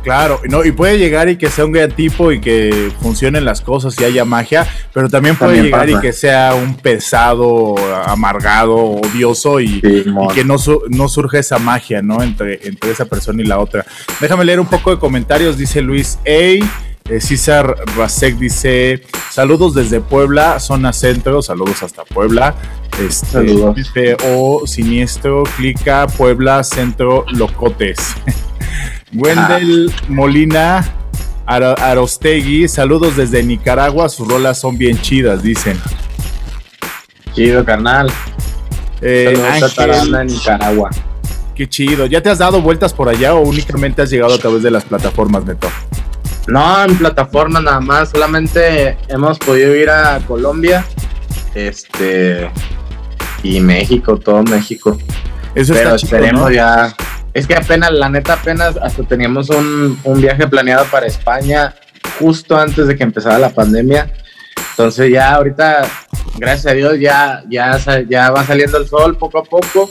Claro, 0.03 0.41
no, 0.49 0.65
y 0.65 0.73
puede 0.73 0.97
llegar 0.97 1.29
y 1.29 1.37
que 1.37 1.47
sea 1.47 1.63
un 1.63 1.71
gran 1.71 1.91
tipo 1.93 2.33
y 2.33 2.41
que 2.41 2.91
funcionen 2.99 3.45
las 3.45 3.61
cosas 3.61 3.95
y 3.97 4.03
haya 4.03 4.25
magia, 4.25 4.67
pero 4.93 5.07
también 5.07 5.37
puede 5.37 5.63
llegar 5.63 5.89
y 5.89 5.97
que 6.01 6.11
sea 6.11 6.55
un 6.55 6.75
pesado, 6.75 7.75
amargado, 8.05 8.75
odioso 8.75 9.61
y, 9.61 9.79
que 9.79 10.43
no, 10.43 10.57
no 10.89 11.07
surja 11.07 11.39
esa 11.39 11.57
magia, 11.57 12.01
¿no? 12.01 12.21
Entre, 12.21 12.67
entre 12.67 12.91
esa 12.91 13.05
persona 13.05 13.41
y 13.41 13.45
la 13.45 13.57
otra. 13.59 13.85
Déjame 14.19 14.43
leer 14.43 14.59
un 14.59 14.67
poco 14.67 14.91
de 14.91 14.99
comentarios, 14.99 15.57
dice 15.57 15.81
Luis 15.81 16.19
A. 16.27 16.88
Eh, 17.09 17.19
César 17.19 17.75
Rasek 17.97 18.35
dice: 18.35 19.01
Saludos 19.31 19.73
desde 19.73 19.99
Puebla, 19.99 20.59
zona 20.59 20.93
centro, 20.93 21.41
saludos 21.41 21.81
hasta 21.83 22.03
Puebla. 22.05 22.55
Este, 22.99 23.25
saludos. 23.25 23.77
O 24.25 24.67
siniestro, 24.67 25.43
clica 25.57 26.07
Puebla, 26.07 26.63
centro, 26.63 27.25
locotes. 27.31 28.15
Wendel 29.13 29.91
ah. 29.91 30.05
Molina 30.07 30.95
Arostegui, 31.45 32.67
saludos 32.67 33.15
desde 33.15 33.41
Nicaragua, 33.41 34.07
sus 34.07 34.27
rolas 34.27 34.59
son 34.59 34.77
bien 34.77 35.01
chidas, 35.01 35.41
dicen. 35.41 35.79
Chido, 37.33 37.65
carnal. 37.65 38.11
Eh, 39.01 39.33
Ángel, 39.49 40.27
Nicaragua. 40.27 40.91
Qué 41.55 41.67
chido. 41.67 42.05
¿Ya 42.05 42.21
te 42.21 42.29
has 42.29 42.37
dado 42.37 42.61
vueltas 42.61 42.93
por 42.93 43.09
allá 43.09 43.33
o 43.33 43.41
únicamente 43.41 44.01
has 44.01 44.11
llegado 44.11 44.35
a 44.35 44.37
través 44.37 44.61
de 44.61 44.71
las 44.71 44.83
plataformas, 44.83 45.43
Neto? 45.45 45.69
No, 46.49 46.83
en 46.83 46.97
plataforma 46.97 47.61
nada 47.61 47.79
más, 47.79 48.09
solamente 48.09 48.97
hemos 49.07 49.37
podido 49.37 49.75
ir 49.75 49.89
a 49.89 50.19
Colombia, 50.27 50.83
este, 51.53 52.49
y 53.43 53.59
México, 53.59 54.17
todo 54.17 54.41
México. 54.41 54.97
Eso 55.53 55.73
Pero 55.73 55.93
esperemos 55.93 56.51
ya. 56.51 56.95
Es 57.35 57.45
que 57.45 57.55
apenas, 57.55 57.91
la 57.91 58.09
neta, 58.09 58.33
apenas 58.33 58.77
hasta 58.77 59.03
teníamos 59.03 59.51
un, 59.51 59.99
viaje 60.15 60.47
planeado 60.47 60.85
para 60.85 61.05
España 61.05 61.75
justo 62.17 62.57
antes 62.57 62.87
de 62.87 62.97
que 62.97 63.03
empezara 63.03 63.37
la 63.37 63.49
pandemia. 63.49 64.11
Entonces 64.71 65.11
ya 65.11 65.35
ahorita, 65.35 65.83
gracias 66.37 66.65
a 66.65 66.75
Dios, 66.75 66.99
ya, 66.99 67.43
ya, 67.47 67.77
ya 68.09 68.31
va 68.31 68.43
saliendo 68.43 68.79
el 68.79 68.87
sol 68.87 69.17
poco 69.17 69.37
a 69.37 69.43
poco 69.43 69.89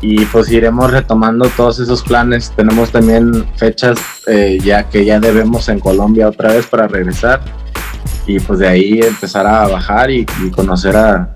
y 0.00 0.24
pues 0.26 0.50
iremos 0.50 0.90
retomando 0.90 1.48
todos 1.56 1.80
esos 1.80 2.02
planes. 2.02 2.52
Tenemos 2.54 2.90
también 2.90 3.46
fechas 3.56 3.98
eh, 4.26 4.58
ya 4.62 4.84
que 4.88 5.04
ya 5.04 5.18
debemos 5.20 5.68
en 5.68 5.80
Colombia 5.80 6.28
otra 6.28 6.52
vez 6.52 6.66
para 6.66 6.86
regresar 6.88 7.40
y 8.26 8.38
pues 8.40 8.58
de 8.58 8.68
ahí 8.68 9.00
empezar 9.00 9.46
a 9.46 9.66
bajar 9.66 10.10
y, 10.10 10.26
conocer 10.54 10.96
a 10.96 11.28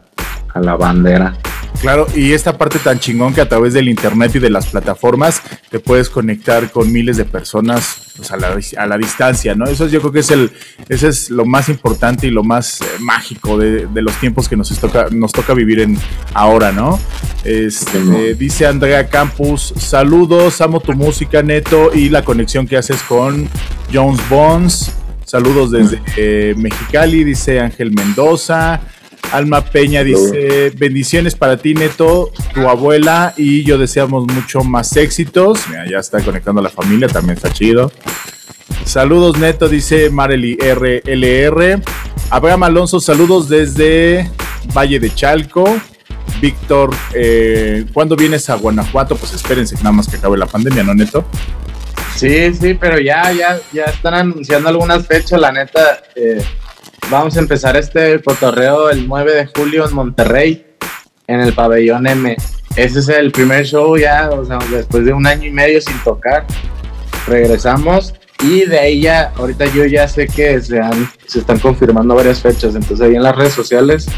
la 0.54 0.76
bandera. 0.76 1.34
Claro, 1.80 2.06
y 2.14 2.32
esta 2.32 2.56
parte 2.56 2.78
tan 2.78 3.00
chingón 3.00 3.34
que 3.34 3.40
a 3.40 3.48
través 3.48 3.74
del 3.74 3.88
internet 3.88 4.36
y 4.36 4.38
de 4.38 4.50
las 4.50 4.66
plataformas 4.66 5.42
te 5.68 5.80
puedes 5.80 6.08
conectar 6.08 6.70
con 6.70 6.92
miles 6.92 7.16
de 7.16 7.24
personas 7.24 8.12
pues, 8.16 8.30
a, 8.30 8.36
la, 8.86 8.96
distancia, 8.98 9.54
¿no? 9.56 9.64
Eso 9.64 9.88
yo 9.88 10.00
creo 10.00 10.12
que 10.12 10.20
es 10.20 10.30
el, 10.30 10.52
ese 10.88 11.08
es 11.08 11.30
lo 11.30 11.44
más 11.44 11.68
importante 11.68 12.28
y 12.28 12.30
lo 12.30 12.44
más 12.44 12.80
eh, 12.82 12.84
mágico 13.00 13.58
de, 13.58 13.88
los 13.94 14.14
tiempos 14.20 14.48
que 14.48 14.56
nos 14.56 14.68
toca, 14.78 15.08
nos 15.10 15.32
toca 15.32 15.54
vivir 15.54 15.80
en 15.80 15.98
ahora, 16.34 16.70
¿no? 16.70 17.00
Este, 17.42 18.34
dice 18.34 18.66
Andrea 18.66 19.08
Campus, 19.08 19.74
saludos, 19.76 20.60
amo 20.60 20.78
tu 20.78 20.92
música, 20.92 21.42
Neto, 21.42 21.90
y 21.92 22.10
la 22.10 22.22
conexión 22.24 22.66
que 22.66 22.76
haces 22.76 23.02
con 23.02 23.48
Jones 23.92 24.20
Bones. 24.28 24.92
Saludos 25.24 25.70
desde 25.70 26.00
eh, 26.16 26.54
Mexicali, 26.56 27.24
dice 27.24 27.58
Ángel 27.58 27.90
Mendoza. 27.90 28.80
Alma 29.30 29.64
Peña 29.64 30.04
dice, 30.04 30.70
bendiciones 30.76 31.34
para 31.34 31.56
ti, 31.56 31.74
Neto, 31.74 32.30
tu 32.52 32.68
abuela 32.68 33.32
y 33.36 33.64
yo 33.64 33.78
deseamos 33.78 34.26
mucho 34.26 34.62
más 34.62 34.96
éxitos. 34.96 35.60
Mira, 35.68 35.88
ya 35.88 35.98
está 35.98 36.20
conectando 36.20 36.60
a 36.60 36.64
la 36.64 36.70
familia, 36.70 37.08
también 37.08 37.36
está 37.36 37.52
chido. 37.52 37.90
Saludos, 38.84 39.38
Neto, 39.38 39.68
dice 39.68 40.10
Marely 40.10 40.56
RLR. 40.56 41.80
Abraham 42.30 42.62
Alonso, 42.64 43.00
saludos 43.00 43.48
desde 43.48 44.30
Valle 44.74 44.98
de 44.98 45.14
Chalco. 45.14 45.80
Víctor, 46.40 46.90
eh, 47.14 47.84
¿cuándo 47.92 48.16
vienes 48.16 48.50
a 48.50 48.56
Guanajuato? 48.56 49.16
Pues 49.16 49.32
espérense 49.32 49.76
nada 49.76 49.92
más 49.92 50.08
que 50.08 50.16
acabe 50.16 50.36
la 50.36 50.46
pandemia, 50.46 50.82
¿no, 50.82 50.94
Neto? 50.94 51.24
Sí, 52.16 52.54
sí, 52.54 52.74
pero 52.74 53.00
ya, 53.00 53.32
ya, 53.32 53.58
ya 53.72 53.84
están 53.84 54.14
anunciando 54.14 54.68
algunas 54.68 55.06
fechas, 55.06 55.40
la 55.40 55.50
neta. 55.50 56.02
Eh, 56.14 56.44
Vamos 57.10 57.36
a 57.36 57.40
empezar 57.40 57.76
este 57.76 58.20
cotorreo 58.22 58.90
el 58.90 59.06
9 59.06 59.34
de 59.34 59.46
julio 59.46 59.86
en 59.86 59.94
Monterrey, 59.94 60.66
en 61.26 61.40
el 61.40 61.52
pabellón 61.52 62.06
M. 62.06 62.36
Ese 62.76 63.00
es 63.00 63.08
el 63.08 63.32
primer 63.32 63.66
show 63.66 63.96
ya, 63.98 64.30
o 64.30 64.44
sea, 64.44 64.58
después 64.70 65.04
de 65.04 65.12
un 65.12 65.26
año 65.26 65.46
y 65.46 65.50
medio 65.50 65.80
sin 65.80 65.98
tocar. 65.98 66.46
Regresamos 67.26 68.14
y 68.42 68.64
de 68.64 68.78
ahí 68.78 69.00
ya, 69.02 69.32
ahorita 69.36 69.66
yo 69.66 69.84
ya 69.84 70.08
sé 70.08 70.26
que 70.26 70.60
se, 70.60 70.80
se 71.26 71.38
están 71.40 71.58
confirmando 71.58 72.14
varias 72.14 72.40
fechas. 72.40 72.74
Entonces 72.74 73.00
ahí 73.06 73.14
en 73.14 73.22
las 73.22 73.36
redes 73.36 73.52
sociales, 73.52 74.08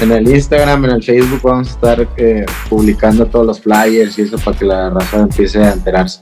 en 0.00 0.12
el 0.12 0.28
Instagram, 0.28 0.84
en 0.84 0.90
el 0.92 1.02
Facebook, 1.02 1.40
vamos 1.42 1.68
a 1.68 1.70
estar 1.72 2.08
eh, 2.16 2.44
publicando 2.68 3.26
todos 3.26 3.46
los 3.46 3.60
flyers 3.60 4.18
y 4.18 4.22
eso 4.22 4.38
para 4.38 4.56
que 4.56 4.64
la 4.66 4.90
raza 4.90 5.20
empiece 5.20 5.58
a 5.62 5.72
enterarse. 5.72 6.20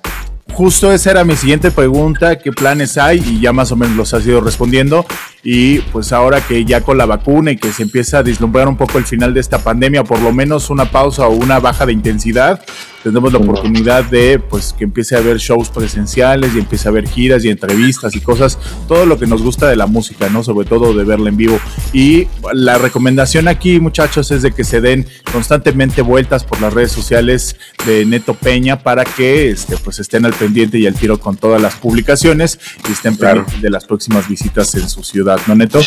Justo 0.53 0.93
esa 0.93 1.11
era 1.11 1.25
mi 1.25 1.35
siguiente 1.35 1.71
pregunta, 1.71 2.39
¿qué 2.39 2.53
planes 2.53 2.97
hay? 2.97 3.19
Y 3.19 3.41
ya 3.41 3.53
más 3.53 3.73
o 3.73 3.77
menos 3.77 3.97
los 3.97 4.15
has 4.15 4.25
ido 4.27 4.41
respondiendo. 4.41 5.05
Y 5.45 5.81
pues 5.93 6.13
ahora 6.13 6.41
que 6.41 6.65
ya 6.65 6.81
con 6.81 6.97
la 6.97 7.07
vacuna 7.07 7.53
y 7.53 7.57
que 7.57 7.71
se 7.71 7.83
empieza 7.83 8.19
a 8.19 8.23
vislumbrar 8.23 8.67
un 8.67 8.77
poco 8.77 8.99
el 8.99 9.05
final 9.05 9.35
de 9.35 9.41
esta 9.41 9.63
pandemia, 9.63 10.03
por 10.03 10.21
lo 10.21 10.33
menos 10.33 10.71
una 10.71 10.91
pausa 10.91 11.29
o 11.29 11.33
una 11.33 11.61
baja 11.61 11.85
de 11.85 11.93
intensidad, 11.93 12.65
tenemos 13.05 13.35
la 13.35 13.39
oportunidad 13.39 14.03
de 14.05 14.39
pues 14.39 14.73
que 14.73 14.85
empiece 14.85 15.15
a 15.15 15.19
haber 15.19 15.37
shows 15.37 15.69
presenciales 15.69 16.55
y 16.55 16.59
empiece 16.59 16.89
a 16.89 16.91
haber 16.91 17.07
giras 17.07 17.45
y 17.45 17.51
entrevistas 17.51 18.17
y 18.17 18.21
cosas, 18.21 18.59
todo 18.89 19.05
lo 19.05 19.19
que 19.19 19.27
nos 19.27 19.43
gusta 19.43 19.69
de 19.69 19.77
la 19.77 19.87
música, 19.87 20.31
¿no? 20.31 20.43
Sobre 20.43 20.67
todo 20.67 20.95
de 20.95 21.05
verla 21.05 21.29
en 21.29 21.37
vivo. 21.37 21.61
Y 21.93 22.29
la 22.55 22.79
recomendación 22.79 23.47
aquí, 23.47 23.79
muchachos, 23.79 24.31
es 24.31 24.41
de 24.41 24.53
que 24.53 24.65
se 24.65 24.81
den 24.81 25.07
constantemente 25.31 26.01
vueltas 26.01 26.45
por 26.45 26.63
las 26.63 26.73
redes 26.73 26.93
sociales 26.93 27.57
de 27.85 28.07
Neto 28.07 28.33
Peña 28.33 28.83
para 28.83 29.05
que 29.05 29.51
este, 29.51 29.77
pues 29.77 29.99
estén 29.99 30.25
al 30.25 30.33
pendiente 30.33 30.79
y 30.79 30.87
al 30.87 30.95
tiro 30.95 31.21
con 31.21 31.37
todas 31.37 31.61
las 31.61 31.75
publicaciones 31.75 32.59
y 32.89 32.93
estén 32.93 33.19
pendientes 33.19 33.61
de 33.61 33.69
las 33.69 33.85
próximas 33.85 34.27
visitas 34.27 34.75
en 34.77 34.89
su 34.89 35.05
ciudad, 35.05 35.34
¿no, 35.47 35.55
Neto? 35.55 35.81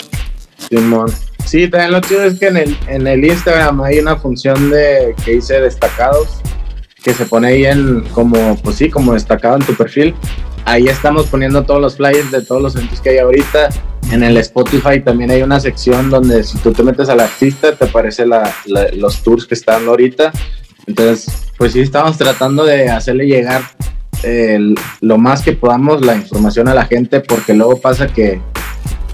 Simón. 0.70 1.12
Sí, 1.46 1.68
también 1.70 1.92
lo 1.92 2.02
chido 2.02 2.24
es 2.24 2.40
que 2.40 2.48
en 2.48 2.58
el, 2.58 2.78
en 2.88 3.08
el 3.08 3.24
Instagram 3.24 3.82
hay 3.82 4.00
una 4.00 4.18
función 4.18 4.70
de 4.70 5.16
que 5.24 5.36
hice 5.36 5.62
destacados 5.62 6.42
que 7.04 7.14
se 7.14 7.26
pone 7.26 7.48
ahí 7.48 7.66
en 7.66 8.02
como, 8.10 8.58
pues 8.58 8.76
sí, 8.76 8.90
como 8.90 9.14
destacado 9.14 9.56
en 9.56 9.64
tu 9.66 9.74
perfil. 9.74 10.14
Ahí 10.66 10.90
estamos 10.90 11.28
poniendo 11.28 11.64
todos 11.64 11.80
los 11.80 11.96
flyers 11.96 12.32
de 12.32 12.42
todos 12.42 12.62
los 12.62 12.76
eventos 12.76 13.00
que 13.00 13.12
hay 13.12 13.20
ahorita. 13.20 13.70
En 14.12 14.24
el 14.24 14.36
Spotify 14.38 15.00
también 15.00 15.32
hay 15.32 15.42
una 15.42 15.60
sección 15.62 16.10
donde 16.10 16.44
si 16.44 16.58
tú 16.58 16.74
te 16.74 16.84
metes 16.84 17.08
al 17.08 17.22
artista 17.22 17.74
te 17.74 17.86
aparece 17.86 18.26
la, 18.26 18.54
los 18.94 19.24
tours 19.24 19.46
que 19.46 19.54
están 19.54 19.88
ahorita. 19.88 20.34
Entonces, 20.86 21.48
pues 21.58 21.72
sí, 21.72 21.80
estamos 21.80 22.18
tratando 22.18 22.66
de 22.66 22.90
hacerle 22.90 23.26
llegar 23.26 23.62
lo 25.00 25.18
más 25.18 25.44
que 25.44 25.54
podamos 25.54 26.04
la 26.04 26.16
información 26.16 26.68
a 26.68 26.74
la 26.74 26.86
gente 26.86 27.22
porque 27.22 27.54
luego 27.54 27.80
pasa 27.80 28.08
que 28.08 28.42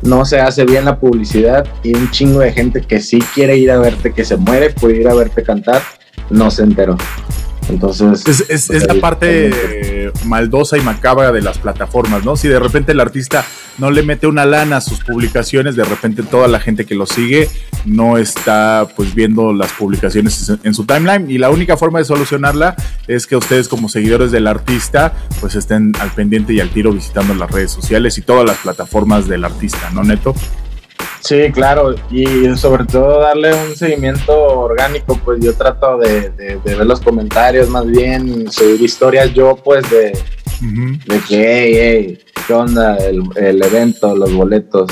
no 0.06 0.26
se 0.26 0.40
hace 0.40 0.66
bien 0.66 0.86
la 0.86 0.98
publicidad 1.00 1.66
y 1.84 1.96
un 1.96 2.10
chingo 2.12 2.40
de 2.40 2.52
gente 2.52 2.82
que 2.82 3.00
sí 3.00 3.20
quiere 3.34 3.58
ir 3.58 3.72
a 3.72 3.80
verte, 3.80 4.14
que 4.14 4.26
se 4.26 4.38
muere 4.38 4.70
por 4.70 4.92
ir 4.92 5.08
a 5.08 5.14
verte 5.14 5.44
cantar, 5.44 5.82
no 6.30 6.52
se 6.52 6.64
enteró. 6.64 6.98
Entonces. 7.70 8.28
Es, 8.28 8.50
es, 8.50 8.68
pues, 8.68 8.88
la 8.88 8.96
parte 8.96 9.50
eh, 9.54 10.12
maldosa 10.26 10.78
y 10.78 10.82
macabra 10.82 11.32
de 11.32 11.42
las 11.42 11.58
plataformas, 11.58 12.26
¿no? 12.26 12.36
Si 12.36 12.48
de 12.48 12.60
repente 12.60 12.92
el 12.92 13.00
artista 13.00 13.46
no 13.77 13.92
le 13.92 14.03
mete 14.03 14.27
una 14.27 14.46
lana 14.46 14.77
a 14.77 14.82
sus 14.82 15.03
publicaciones, 15.03 15.75
de 15.75 15.84
repente 15.84 16.24
toda 16.24 16.48
la 16.48 16.60
gente 16.60 16.86
que 16.86 16.96
lo 16.96 17.06
sigue 17.06 17.50
no 17.86 18.18
está 18.18 18.88
pues 18.96 19.13
viendo 19.13 19.53
las 19.53 19.72
publicaciones 19.74 20.51
en 20.63 20.74
su 20.74 20.86
timeline 20.86 21.30
y 21.30 21.38
la 21.38 21.50
única 21.50 21.77
forma 21.77 22.00
de 22.00 22.06
solucionarla 22.06 22.75
es 23.08 23.27
que 23.27 23.36
ustedes 23.36 23.68
como 23.68 23.89
seguidores 23.89 24.32
del 24.32 24.48
artista 24.48 25.13
pues 25.39 25.56
estén 25.56 25.92
al 26.00 26.12
pendiente 26.12 26.53
y 26.53 26.60
al 26.60 26.70
tiro 26.70 26.92
visitando 26.92 27.34
las 27.34 27.50
redes 27.51 27.72
sociales 27.72 28.18
y 28.18 28.22
todas 28.22 28.46
las 28.46 28.58
plataformas 28.58 29.27
del 29.27 29.46
artista, 29.46 29.89
¿no, 29.92 30.03
Neto? 30.03 30.34
Sí, 31.24 31.51
claro, 31.53 31.96
y 32.12 32.53
sobre 32.58 32.84
todo 32.84 33.22
darle 33.22 33.53
un 33.53 33.77
seguimiento 33.77 34.34
orgánico, 34.34 35.18
pues 35.24 35.42
yo 35.42 35.56
trato 35.56 35.98
de, 35.98 36.60
ver 36.65 36.86
los 36.86 37.00
comentarios 37.00 37.70
más 37.70 37.86
bien, 37.88 38.51
subir 38.51 38.82
historias 38.82 39.34
yo 39.34 39.56
pues 39.56 39.89
de, 39.89 40.12
de 41.05 41.20
que, 41.27 41.36
hey, 41.36 41.74
hey, 41.75 42.20
¿qué 42.48 42.53
onda 42.53 42.98
el, 42.98 43.24
el, 43.36 43.63
evento, 43.63 44.15
los 44.15 44.34
boletos? 44.34 44.91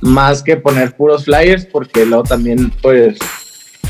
Más 0.00 0.42
que 0.42 0.56
poner 0.56 0.94
puros 0.96 1.24
flyers, 1.24 1.66
porque 1.66 2.04
luego 2.04 2.24
también 2.24 2.70
pues, 2.82 3.18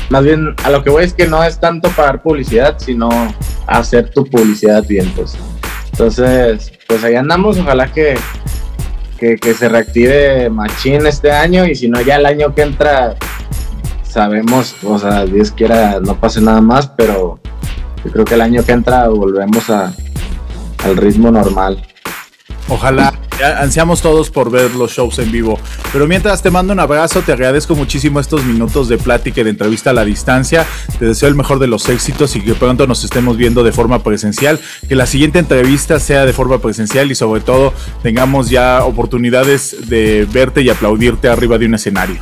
más 0.09 0.23
bien 0.23 0.55
a 0.63 0.69
lo 0.69 0.83
que 0.83 0.89
voy 0.89 1.03
es 1.03 1.13
que 1.13 1.27
no 1.27 1.43
es 1.43 1.59
tanto 1.59 1.89
pagar 1.89 2.21
publicidad, 2.21 2.77
sino 2.79 3.09
hacer 3.67 4.09
tu 4.11 4.25
publicidad 4.25 4.85
bien, 4.87 5.11
pues. 5.15 5.37
Entonces, 5.91 6.71
pues 6.87 7.03
ahí 7.03 7.15
andamos, 7.15 7.57
ojalá 7.57 7.91
que 7.91 8.15
que, 9.17 9.53
se 9.53 9.67
reactive 9.67 10.49
Machine 10.49 11.09
este 11.09 11.31
año 11.31 11.65
y 11.65 11.75
si 11.75 11.89
no, 11.89 12.01
ya 12.01 12.17
el 12.17 12.25
año 12.25 12.53
que 12.53 12.61
entra 12.61 13.15
sabemos, 14.03 14.75
o 14.83 14.97
sea, 14.97 15.25
Dios 15.25 15.51
quiera 15.51 15.99
no 15.99 16.19
pase 16.19 16.41
nada 16.41 16.61
más, 16.61 16.87
pero 16.87 17.39
yo 18.05 18.11
creo 18.11 18.25
que 18.25 18.35
el 18.35 18.41
año 18.41 18.63
que 18.63 18.71
entra 18.71 19.07
volvemos 19.09 19.69
a, 19.69 19.93
al 20.87 20.97
ritmo 20.97 21.31
normal. 21.31 21.83
Ojalá, 22.69 23.13
ansiamos 23.59 24.01
todos 24.01 24.29
por 24.29 24.51
ver 24.51 24.73
los 24.75 24.91
shows 24.91 25.19
en 25.19 25.31
vivo. 25.31 25.57
Pero 25.93 26.05
mientras 26.05 26.41
te 26.41 26.51
mando 26.51 26.73
un 26.73 26.79
abrazo, 26.79 27.21
te 27.21 27.31
agradezco 27.31 27.75
muchísimo 27.75 28.19
estos 28.19 28.43
minutos 28.43 28.89
de 28.89 28.97
plática 28.97 29.39
y 29.39 29.43
de 29.45 29.51
entrevista 29.51 29.91
a 29.91 29.93
la 29.93 30.03
distancia. 30.03 30.65
Te 30.99 31.05
deseo 31.05 31.29
el 31.29 31.35
mejor 31.35 31.59
de 31.59 31.67
los 31.67 31.87
éxitos 31.87 32.35
y 32.35 32.41
que 32.41 32.55
pronto 32.55 32.85
nos 32.85 33.05
estemos 33.05 33.37
viendo 33.37 33.63
de 33.63 33.71
forma 33.71 34.03
presencial. 34.03 34.59
Que 34.87 34.95
la 34.95 35.05
siguiente 35.05 35.39
entrevista 35.39 35.99
sea 35.99 36.25
de 36.25 36.33
forma 36.33 36.59
presencial 36.59 37.09
y 37.09 37.15
sobre 37.15 37.39
todo 37.39 37.73
tengamos 38.03 38.49
ya 38.49 38.83
oportunidades 38.83 39.87
de 39.87 40.27
verte 40.29 40.61
y 40.61 40.69
aplaudirte 40.69 41.29
arriba 41.29 41.57
de 41.57 41.67
un 41.67 41.75
escenario. 41.75 42.17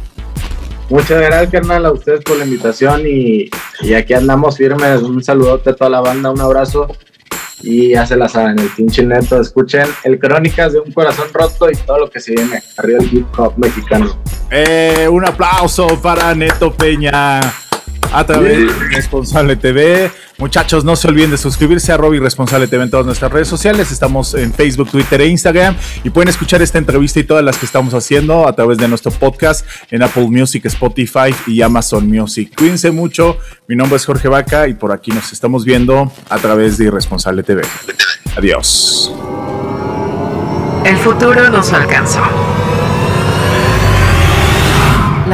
Muchas 0.92 1.20
gracias, 1.20 1.50
carnal, 1.50 1.88
a 1.88 1.92
ustedes 1.92 2.22
por 2.22 2.38
la 2.38 2.46
invitación 2.46 3.02
y, 3.08 3.50
y 3.82 3.94
aquí 3.96 4.14
andamos 4.14 4.58
firmes. 4.58 5.02
Un 5.02 5.24
saludote 5.24 5.72
a 5.72 5.76
toda 5.76 5.90
la 5.90 6.02
banda, 6.02 6.30
un 6.30 6.40
abrazo 6.40 6.88
y 7.66 7.90
ya 7.90 8.06
se 8.06 8.16
la 8.16 8.30
saben, 8.30 8.60
el 8.60 8.70
pinche 8.70 9.04
neto. 9.04 9.42
Escuchen 9.42 9.88
el 10.04 10.20
Crónicas 10.20 10.74
de 10.74 10.80
un 10.80 10.92
Corazón 10.92 11.28
Roto 11.34 11.70
y 11.70 11.76
todo 11.76 12.00
lo 12.00 12.10
que 12.10 12.20
se 12.20 12.34
viene. 12.34 12.62
Arriba 12.78 13.00
el 13.00 13.14
hip 13.14 13.28
hop 13.38 13.54
mexicano. 13.58 14.18
Eh, 14.52 15.08
un 15.12 15.26
aplauso 15.26 15.88
para 16.02 16.34
Neto 16.36 16.72
Peña 16.72 17.42
a 18.14 18.26
través 18.26 18.60
de 18.60 18.88
Responsable 18.96 19.56
TV. 19.56 20.12
Muchachos, 20.38 20.84
no 20.84 20.96
se 20.96 21.08
olviden 21.08 21.32
de 21.32 21.38
suscribirse 21.38 21.92
a 21.94 21.98
Robbie 21.98 22.20
Responsable 22.20 22.68
TV 22.68 22.84
en 22.84 22.90
todas 22.90 23.06
nuestras 23.06 23.32
redes 23.32 23.48
sociales. 23.48 23.92
Estamos 23.92 24.34
en 24.34 24.54
Facebook, 24.54 24.90
Twitter 24.92 25.22
e 25.22 25.28
Instagram. 25.28 25.76
Y 26.04 26.10
pueden 26.10 26.30
escuchar 26.30 26.62
esta 26.62 26.78
entrevista 26.78 27.20
y 27.20 27.24
todas 27.24 27.44
las 27.44 27.58
que 27.58 27.66
estamos 27.66 27.94
haciendo 27.94 28.48
a 28.48 28.54
través 28.54 28.78
de 28.78 28.88
nuestro 28.88 29.12
podcast 29.12 29.66
en 29.92 30.04
Apple 30.04 30.28
Music, 30.28 30.66
Spotify 30.66 31.34
y 31.48 31.62
Amazon 31.62 32.08
Music. 32.08 32.54
Cuídense 32.56 32.92
mucho. 32.92 33.38
Mi 33.68 33.76
nombre 33.76 33.98
es 33.98 34.06
Jorge 34.06 34.28
Vaca 34.28 34.68
y 34.68 34.74
por 34.74 34.92
aquí 34.92 35.12
nos 35.12 35.32
estamos 35.32 35.64
viendo 35.64 36.12
a 36.30 36.38
través 36.38 36.78
de 36.78 36.86
Irresponsable 36.86 37.44
TV. 37.44 37.62
Adiós. 38.38 39.12
El 40.86 40.98
futuro 40.98 41.50
nos 41.50 41.72
alcanzó. 41.74 42.22